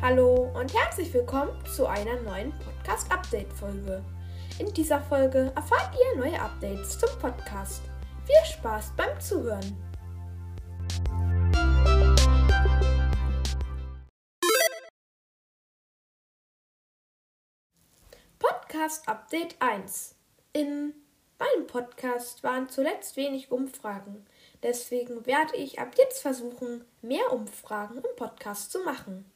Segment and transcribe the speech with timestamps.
[0.00, 4.04] Hallo und herzlich willkommen zu einer neuen Podcast-Update-Folge.
[4.60, 7.82] In dieser Folge erfahrt ihr neue Updates zum Podcast.
[8.24, 9.76] Viel Spaß beim Zuhören!
[18.38, 20.14] Podcast Update 1.
[20.52, 20.94] In
[21.40, 24.24] meinem Podcast waren zuletzt wenig Umfragen.
[24.62, 29.28] Deswegen werde ich ab jetzt versuchen, mehr Umfragen im Podcast zu machen.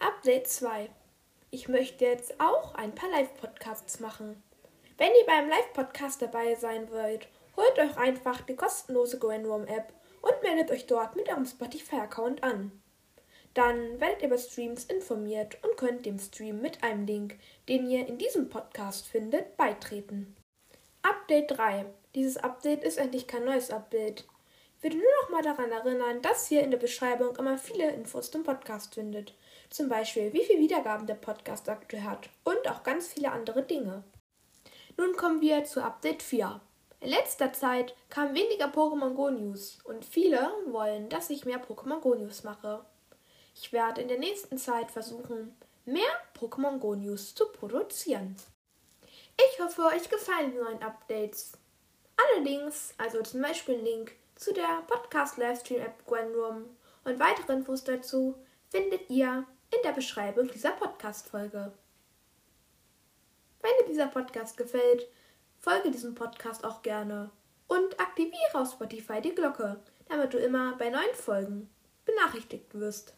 [0.00, 0.90] Update 2.
[1.50, 4.40] Ich möchte jetzt auch ein paar Live-Podcasts machen.
[4.96, 7.26] Wenn ihr beim Live-Podcast dabei sein wollt,
[7.56, 12.80] holt euch einfach die kostenlose GoNROM-App und meldet euch dort mit eurem Spotify-Account an.
[13.54, 17.36] Dann werdet ihr über Streams informiert und könnt dem Stream mit einem Link,
[17.68, 20.36] den ihr in diesem Podcast findet, beitreten.
[21.02, 21.86] Update 3.
[22.14, 24.28] Dieses Update ist endlich kein neues Update.
[24.76, 28.30] Ich würde nur noch mal daran erinnern, dass ihr in der Beschreibung immer viele Infos
[28.30, 29.34] zum Podcast findet.
[29.70, 34.02] Zum Beispiel, wie viele Wiedergaben der Podcast aktuell hat und auch ganz viele andere Dinge.
[34.96, 36.60] Nun kommen wir zu Update 4.
[37.00, 42.00] In letzter Zeit kamen weniger Pokémon Go News und viele wollen, dass ich mehr Pokémon
[42.00, 42.84] Go News mache.
[43.54, 48.36] Ich werde in der nächsten Zeit versuchen, mehr Pokémon Go News zu produzieren.
[49.36, 51.52] Ich hoffe, euch gefallen die neuen Updates.
[52.16, 56.64] Alle Links, also zum Beispiel ein Link zu der Podcast-Livestream-App Gwenroom
[57.04, 58.34] und weitere Infos dazu,
[58.70, 61.72] findet ihr in der Beschreibung dieser Podcast-Folge.
[63.60, 65.08] Wenn dir dieser Podcast gefällt,
[65.58, 67.30] folge diesem Podcast auch gerne
[67.66, 71.68] und aktiviere auf Spotify die Glocke, damit du immer bei neuen Folgen
[72.04, 73.14] benachrichtigt wirst.